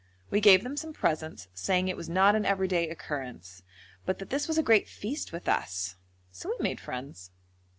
We 0.31 0.41
gave 0.41 0.63
them 0.63 0.77
some 0.77 0.93
presents, 0.93 1.47
saying 1.53 1.87
it 1.87 1.95
was 1.95 2.09
not 2.09 2.35
an 2.35 2.43
everyday 2.43 2.89
occurrence, 2.89 3.61
but 4.03 4.17
that 4.17 4.31
this 4.31 4.47
was 4.47 4.57
a 4.57 4.63
great 4.63 4.89
feast 4.89 5.31
with 5.31 5.47
us; 5.47 5.95
so 6.31 6.49
we 6.49 6.55
made 6.59 6.79
friends. 6.79 7.29